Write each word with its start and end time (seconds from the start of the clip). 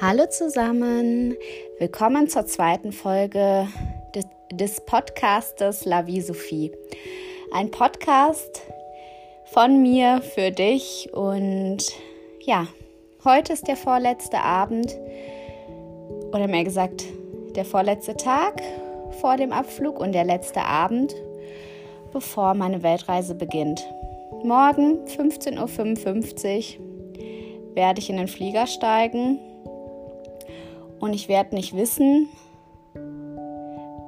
Hallo 0.00 0.26
zusammen, 0.26 1.34
willkommen 1.80 2.28
zur 2.28 2.46
zweiten 2.46 2.92
Folge 2.92 3.66
des, 4.14 4.26
des 4.52 4.80
Podcastes 4.82 5.86
La 5.86 6.06
Vie 6.06 6.20
Sophie. 6.20 6.70
Ein 7.52 7.72
Podcast 7.72 8.62
von 9.46 9.82
mir 9.82 10.22
für 10.22 10.52
dich 10.52 11.08
und 11.12 11.78
ja, 12.42 12.68
heute 13.24 13.52
ist 13.52 13.66
der 13.66 13.76
vorletzte 13.76 14.38
Abend 14.38 14.96
oder 16.28 16.46
mehr 16.46 16.62
gesagt 16.62 17.02
der 17.56 17.64
vorletzte 17.64 18.16
Tag 18.16 18.62
vor 19.20 19.36
dem 19.36 19.50
Abflug 19.50 19.98
und 19.98 20.12
der 20.12 20.24
letzte 20.24 20.60
Abend, 20.60 21.12
bevor 22.12 22.54
meine 22.54 22.84
Weltreise 22.84 23.34
beginnt. 23.34 23.84
Morgen 24.44 25.04
15.55 25.06 26.78
Uhr 26.78 27.74
werde 27.74 27.98
ich 27.98 28.10
in 28.10 28.16
den 28.16 28.28
Flieger 28.28 28.68
steigen 28.68 29.40
und 31.00 31.12
ich 31.12 31.28
werde 31.28 31.54
nicht 31.54 31.76
wissen, 31.76 32.28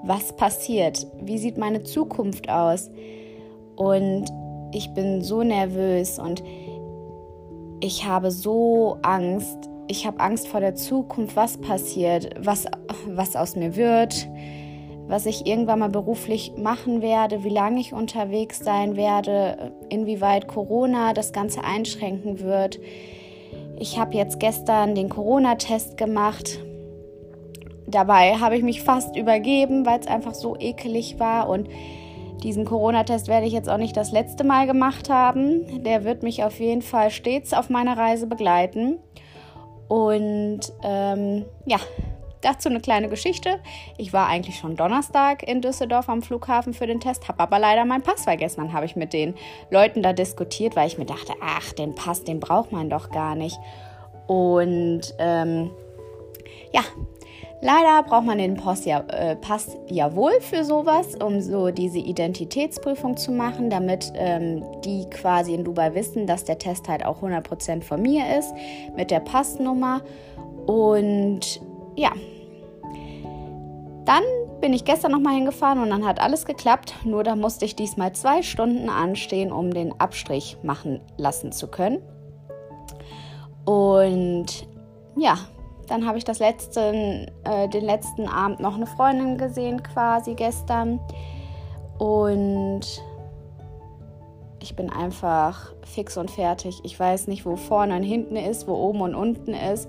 was 0.02 0.34
passiert, 0.34 1.06
wie 1.20 1.38
sieht 1.38 1.58
meine 1.58 1.82
Zukunft 1.82 2.48
aus. 2.48 2.90
Und 3.76 4.26
ich 4.72 4.92
bin 4.94 5.22
so 5.22 5.42
nervös 5.42 6.18
und 6.18 6.42
ich 7.80 8.06
habe 8.06 8.30
so 8.30 8.98
Angst. 9.02 9.58
Ich 9.88 10.06
habe 10.06 10.20
Angst 10.20 10.48
vor 10.48 10.60
der 10.60 10.74
Zukunft, 10.74 11.36
was 11.36 11.58
passiert, 11.58 12.30
was, 12.38 12.66
was 13.06 13.34
aus 13.34 13.56
mir 13.56 13.74
wird, 13.76 14.28
was 15.08 15.26
ich 15.26 15.46
irgendwann 15.46 15.80
mal 15.80 15.88
beruflich 15.88 16.52
machen 16.56 17.02
werde, 17.02 17.42
wie 17.42 17.48
lange 17.48 17.80
ich 17.80 17.92
unterwegs 17.92 18.60
sein 18.60 18.96
werde, 18.96 19.72
inwieweit 19.88 20.46
Corona 20.46 21.12
das 21.12 21.32
Ganze 21.32 21.64
einschränken 21.64 22.40
wird. 22.40 22.78
Ich 23.78 23.98
habe 23.98 24.14
jetzt 24.14 24.38
gestern 24.38 24.94
den 24.94 25.08
Corona-Test 25.08 25.96
gemacht 25.96 26.60
Dabei 27.90 28.36
habe 28.36 28.56
ich 28.56 28.62
mich 28.62 28.82
fast 28.82 29.16
übergeben, 29.16 29.86
weil 29.86 30.00
es 30.00 30.06
einfach 30.06 30.34
so 30.34 30.56
ekelig 30.56 31.18
war. 31.18 31.48
Und 31.48 31.68
diesen 32.42 32.64
Corona-Test 32.64 33.28
werde 33.28 33.46
ich 33.46 33.52
jetzt 33.52 33.68
auch 33.68 33.78
nicht 33.78 33.96
das 33.96 34.12
letzte 34.12 34.44
Mal 34.44 34.66
gemacht 34.66 35.10
haben. 35.10 35.82
Der 35.84 36.04
wird 36.04 36.22
mich 36.22 36.44
auf 36.44 36.58
jeden 36.60 36.82
Fall 36.82 37.10
stets 37.10 37.52
auf 37.52 37.70
meiner 37.70 37.96
Reise 37.96 38.26
begleiten. 38.26 38.98
Und 39.88 40.60
ähm, 40.82 41.44
ja, 41.66 41.78
dazu 42.40 42.68
eine 42.68 42.80
kleine 42.80 43.08
Geschichte. 43.08 43.60
Ich 43.98 44.12
war 44.12 44.28
eigentlich 44.28 44.56
schon 44.56 44.76
Donnerstag 44.76 45.42
in 45.46 45.60
Düsseldorf 45.60 46.08
am 46.08 46.22
Flughafen 46.22 46.74
für 46.74 46.86
den 46.86 47.00
Test, 47.00 47.28
habe 47.28 47.40
aber 47.40 47.58
leider 47.58 47.84
meinen 47.84 48.02
Pass 48.02 48.24
vergessen. 48.24 48.60
Dann 48.60 48.72
habe 48.72 48.86
ich 48.86 48.96
mit 48.96 49.12
den 49.12 49.34
Leuten 49.70 50.02
da 50.02 50.12
diskutiert, 50.12 50.76
weil 50.76 50.86
ich 50.86 50.98
mir 50.98 51.06
dachte, 51.06 51.34
ach, 51.40 51.72
den 51.72 51.94
Pass, 51.94 52.24
den 52.24 52.40
braucht 52.40 52.72
man 52.72 52.88
doch 52.88 53.10
gar 53.10 53.34
nicht. 53.34 53.58
Und 54.26 55.02
ähm, 55.18 55.70
ja, 56.72 56.82
Leider 57.62 58.02
braucht 58.02 58.24
man 58.24 58.38
den 58.38 58.54
Pass 58.56 58.86
ja, 58.86 59.00
äh, 59.08 59.36
Pass 59.36 59.76
ja 59.88 60.14
wohl 60.14 60.40
für 60.40 60.64
sowas, 60.64 61.14
um 61.16 61.42
so 61.42 61.70
diese 61.70 61.98
Identitätsprüfung 61.98 63.18
zu 63.18 63.32
machen, 63.32 63.68
damit 63.68 64.12
ähm, 64.14 64.64
die 64.82 65.08
quasi 65.10 65.52
in 65.52 65.64
Dubai 65.64 65.94
wissen, 65.94 66.26
dass 66.26 66.44
der 66.44 66.56
Test 66.58 66.88
halt 66.88 67.04
auch 67.04 67.22
100% 67.22 67.82
von 67.82 68.00
mir 68.00 68.38
ist, 68.38 68.54
mit 68.96 69.10
der 69.10 69.20
Passnummer. 69.20 70.00
Und 70.66 71.60
ja, 71.96 72.12
dann 74.06 74.22
bin 74.62 74.72
ich 74.72 74.86
gestern 74.86 75.12
nochmal 75.12 75.34
hingefahren 75.34 75.82
und 75.82 75.90
dann 75.90 76.06
hat 76.06 76.18
alles 76.18 76.46
geklappt. 76.46 76.94
Nur 77.04 77.24
da 77.24 77.36
musste 77.36 77.66
ich 77.66 77.76
diesmal 77.76 78.14
zwei 78.14 78.42
Stunden 78.42 78.88
anstehen, 78.88 79.52
um 79.52 79.72
den 79.72 79.98
Abstrich 80.00 80.56
machen 80.62 81.00
lassen 81.18 81.52
zu 81.52 81.68
können. 81.68 82.00
Und 83.66 84.66
ja, 85.16 85.36
dann 85.90 86.06
habe 86.06 86.18
ich 86.18 86.24
das 86.24 86.38
letzte, 86.38 87.26
äh, 87.44 87.68
den 87.68 87.84
letzten 87.84 88.28
Abend 88.28 88.60
noch 88.60 88.76
eine 88.76 88.86
Freundin 88.86 89.36
gesehen, 89.36 89.82
quasi 89.82 90.34
gestern. 90.34 91.00
Und 91.98 93.02
ich 94.60 94.76
bin 94.76 94.88
einfach 94.88 95.72
fix 95.84 96.16
und 96.16 96.30
fertig. 96.30 96.80
Ich 96.84 96.98
weiß 96.98 97.26
nicht, 97.26 97.44
wo 97.44 97.56
vorne 97.56 97.96
und 97.96 98.04
hinten 98.04 98.36
ist, 98.36 98.68
wo 98.68 98.74
oben 98.74 99.00
und 99.00 99.16
unten 99.16 99.52
ist. 99.52 99.88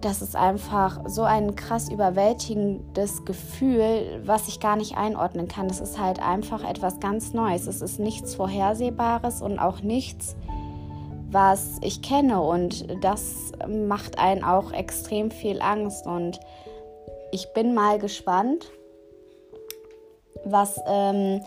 Das 0.00 0.22
ist 0.22 0.34
einfach 0.34 1.02
so 1.06 1.22
ein 1.22 1.54
krass 1.54 1.88
überwältigendes 1.88 3.24
Gefühl, 3.26 4.22
was 4.24 4.48
ich 4.48 4.58
gar 4.58 4.74
nicht 4.74 4.96
einordnen 4.96 5.46
kann. 5.46 5.66
Es 5.66 5.78
ist 5.78 6.00
halt 6.00 6.20
einfach 6.20 6.68
etwas 6.68 6.98
ganz 6.98 7.32
Neues. 7.32 7.68
Es 7.68 7.80
ist 7.80 8.00
nichts 8.00 8.34
Vorhersehbares 8.34 9.40
und 9.40 9.60
auch 9.60 9.82
nichts, 9.82 10.36
was 11.30 11.78
ich 11.82 12.02
kenne 12.02 12.40
und 12.40 12.86
das 13.02 13.52
macht 13.68 14.18
einen 14.18 14.44
auch 14.44 14.72
extrem 14.72 15.30
viel 15.30 15.60
Angst 15.62 16.06
und 16.06 16.40
ich 17.32 17.52
bin 17.52 17.74
mal 17.74 17.98
gespannt, 17.98 18.70
was 20.44 20.80
ähm, 20.86 21.42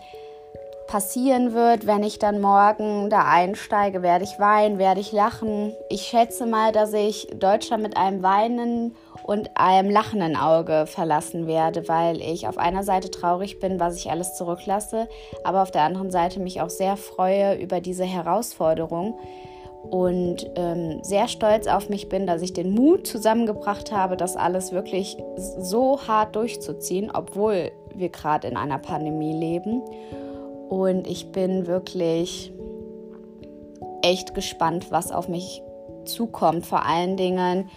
passieren 0.86 1.52
wird, 1.52 1.86
wenn 1.86 2.02
ich 2.02 2.18
dann 2.18 2.40
morgen 2.40 3.10
da 3.10 3.24
einsteige. 3.24 4.02
Werde 4.02 4.24
ich 4.24 4.38
weinen, 4.38 4.78
werde 4.78 5.00
ich 5.00 5.12
lachen? 5.12 5.74
Ich 5.90 6.02
schätze 6.02 6.46
mal, 6.46 6.72
dass 6.72 6.92
ich 6.92 7.28
Deutschland 7.34 7.82
mit 7.82 7.96
einem 7.96 8.22
weinen 8.22 8.94
und 9.24 9.50
einem 9.54 9.90
lachenden 9.90 10.36
Auge 10.36 10.86
verlassen 10.86 11.46
werde, 11.46 11.88
weil 11.88 12.20
ich 12.20 12.46
auf 12.46 12.58
einer 12.58 12.82
Seite 12.82 13.10
traurig 13.10 13.58
bin, 13.58 13.80
was 13.80 13.96
ich 13.96 14.10
alles 14.10 14.34
zurücklasse, 14.34 15.08
aber 15.44 15.62
auf 15.62 15.70
der 15.70 15.82
anderen 15.82 16.10
Seite 16.10 16.40
mich 16.40 16.60
auch 16.60 16.70
sehr 16.70 16.96
freue 16.96 17.54
über 17.56 17.80
diese 17.80 18.04
Herausforderung 18.04 19.18
und 19.90 20.50
ähm, 20.56 21.00
sehr 21.02 21.28
stolz 21.28 21.66
auf 21.66 21.88
mich 21.88 22.08
bin, 22.08 22.26
dass 22.26 22.42
ich 22.42 22.52
den 22.52 22.70
Mut 22.72 23.06
zusammengebracht 23.06 23.92
habe, 23.92 24.16
das 24.16 24.36
alles 24.36 24.72
wirklich 24.72 25.16
so 25.36 26.00
hart 26.06 26.36
durchzuziehen, 26.36 27.10
obwohl 27.12 27.70
wir 27.94 28.08
gerade 28.08 28.48
in 28.48 28.56
einer 28.56 28.78
Pandemie 28.78 29.34
leben. 29.34 29.82
Und 30.68 31.06
ich 31.06 31.30
bin 31.32 31.66
wirklich 31.66 32.52
echt 34.02 34.34
gespannt, 34.34 34.90
was 34.90 35.12
auf 35.12 35.28
mich 35.28 35.62
zukommt. 36.04 36.66
Vor 36.66 36.84
allen 36.86 37.16
Dingen, 37.16 37.70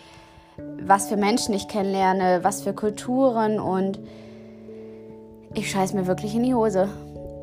was 0.81 1.07
für 1.07 1.17
Menschen 1.17 1.53
ich 1.53 1.67
kennenlerne, 1.67 2.39
was 2.43 2.61
für 2.61 2.73
Kulturen 2.73 3.59
und 3.59 3.99
ich 5.53 5.71
scheiß 5.71 5.93
mir 5.93 6.07
wirklich 6.07 6.35
in 6.35 6.43
die 6.43 6.53
Hose. 6.53 6.89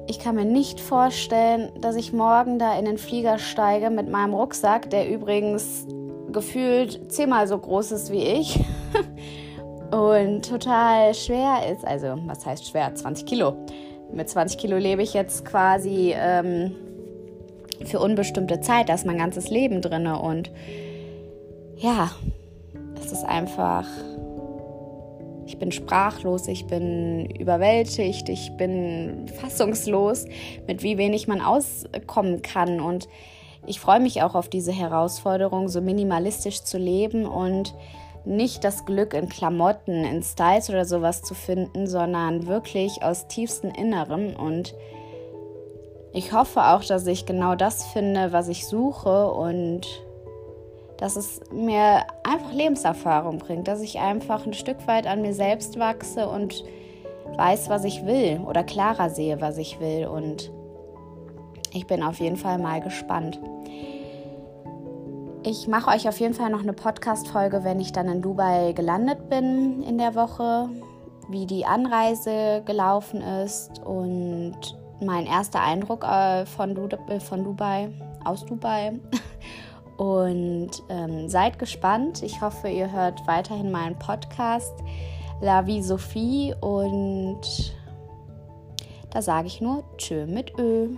Ich 0.06 0.18
kann 0.18 0.34
mir 0.34 0.44
nicht 0.44 0.80
vorstellen, 0.80 1.70
dass 1.80 1.96
ich 1.96 2.12
morgen 2.12 2.58
da 2.58 2.78
in 2.78 2.84
den 2.84 2.98
Flieger 2.98 3.38
steige 3.38 3.88
mit 3.90 4.08
meinem 4.08 4.34
Rucksack, 4.34 4.90
der 4.90 5.08
übrigens 5.08 5.86
gefühlt 6.30 7.10
zehnmal 7.10 7.48
so 7.48 7.56
groß 7.58 7.92
ist 7.92 8.12
wie 8.12 8.22
ich 8.22 8.60
und 9.90 10.46
total 10.46 11.14
schwer 11.14 11.72
ist. 11.72 11.86
Also, 11.86 12.18
was 12.26 12.44
heißt 12.44 12.68
schwer? 12.68 12.94
20 12.94 13.24
Kilo. 13.24 13.56
Mit 14.12 14.28
20 14.28 14.58
Kilo 14.58 14.76
lebe 14.76 15.02
ich 15.02 15.14
jetzt 15.14 15.44
quasi 15.46 16.14
ähm, 16.14 16.76
für 17.86 17.98
unbestimmte 17.98 18.60
Zeit. 18.60 18.90
Da 18.90 18.94
ist 18.94 19.06
mein 19.06 19.18
ganzes 19.18 19.48
Leben 19.48 19.80
drin. 19.80 20.06
Und 20.06 20.50
ja, 21.76 22.10
es 23.00 23.10
ist 23.10 23.24
einfach 23.24 23.86
ich 25.46 25.58
bin 25.58 25.72
sprachlos, 25.72 26.48
ich 26.48 26.66
bin 26.66 27.26
überwältigt, 27.26 28.28
ich 28.28 28.52
bin 28.56 29.26
fassungslos, 29.40 30.24
mit 30.66 30.82
wie 30.82 30.98
wenig 30.98 31.28
man 31.28 31.40
auskommen 31.40 32.42
kann. 32.42 32.80
Und 32.80 33.08
ich 33.66 33.80
freue 33.80 34.00
mich 34.00 34.22
auch 34.22 34.34
auf 34.34 34.48
diese 34.48 34.72
Herausforderung, 34.72 35.68
so 35.68 35.80
minimalistisch 35.80 36.62
zu 36.62 36.78
leben 36.78 37.26
und 37.26 37.74
nicht 38.24 38.64
das 38.64 38.86
Glück 38.86 39.12
in 39.12 39.28
Klamotten, 39.28 40.04
in 40.04 40.22
Styles 40.22 40.70
oder 40.70 40.84
sowas 40.84 41.22
zu 41.22 41.34
finden, 41.34 41.86
sondern 41.86 42.46
wirklich 42.46 43.02
aus 43.02 43.28
tiefstem 43.28 43.70
Inneren. 43.70 44.34
Und 44.34 44.74
ich 46.14 46.32
hoffe 46.32 46.64
auch, 46.64 46.82
dass 46.84 47.06
ich 47.06 47.26
genau 47.26 47.54
das 47.54 47.84
finde, 47.86 48.32
was 48.32 48.48
ich 48.48 48.66
suche 48.66 49.30
und 49.30 49.86
dass 50.98 51.16
es 51.16 51.40
mir 51.52 52.04
einfach 52.22 52.52
Lebenserfahrung 52.52 53.38
bringt, 53.38 53.68
dass 53.68 53.80
ich 53.80 53.98
einfach 53.98 54.46
ein 54.46 54.54
Stück 54.54 54.86
weit 54.86 55.06
an 55.06 55.22
mir 55.22 55.34
selbst 55.34 55.78
wachse 55.78 56.28
und 56.28 56.64
weiß, 57.36 57.68
was 57.68 57.84
ich 57.84 58.04
will 58.04 58.40
oder 58.46 58.62
klarer 58.62 59.10
sehe, 59.10 59.40
was 59.40 59.58
ich 59.58 59.80
will. 59.80 60.06
Und 60.06 60.50
ich 61.72 61.86
bin 61.86 62.02
auf 62.02 62.20
jeden 62.20 62.36
Fall 62.36 62.58
mal 62.58 62.80
gespannt. 62.80 63.40
Ich 65.42 65.68
mache 65.68 65.90
euch 65.90 66.08
auf 66.08 66.18
jeden 66.20 66.32
Fall 66.32 66.50
noch 66.50 66.62
eine 66.62 66.72
Podcast-Folge, 66.72 67.64
wenn 67.64 67.80
ich 67.80 67.92
dann 67.92 68.08
in 68.08 68.22
Dubai 68.22 68.72
gelandet 68.72 69.28
bin 69.28 69.82
in 69.82 69.98
der 69.98 70.14
Woche, 70.14 70.70
wie 71.28 71.44
die 71.44 71.66
Anreise 71.66 72.62
gelaufen 72.64 73.20
ist 73.20 73.78
und 73.84 74.56
mein 75.02 75.26
erster 75.26 75.60
Eindruck 75.60 76.04
äh, 76.04 76.42
äh, 76.42 76.46
von 76.46 77.44
Dubai, 77.44 77.90
aus 78.24 78.46
Dubai. 78.46 78.92
Und 79.96 80.70
ähm, 80.88 81.28
seid 81.28 81.58
gespannt. 81.58 82.22
Ich 82.22 82.40
hoffe, 82.40 82.68
ihr 82.68 82.90
hört 82.90 83.26
weiterhin 83.26 83.70
meinen 83.70 83.98
Podcast 83.98 84.74
La 85.40 85.66
Vie 85.66 85.82
Sophie. 85.82 86.54
Und 86.60 87.74
da 89.10 89.22
sage 89.22 89.46
ich 89.46 89.60
nur 89.60 89.84
Tschö 89.96 90.26
mit 90.26 90.52
Ö. 90.58 90.96